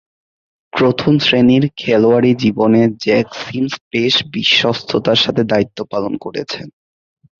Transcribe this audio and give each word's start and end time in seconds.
প্রথম-শ্রেণীর 0.73 1.63
খেলোয়াড়ী 1.77 2.31
জীবনে 2.35 2.81
জ্যাক 3.01 3.27
সিমন্স 3.35 3.73
বেশ 3.91 4.15
বিশ্বস্ততার 4.31 5.15
সাথে 5.15 5.43
দায়িত্ব 5.43 5.77
পালন 5.91 6.13
করেছেন। 6.17 6.67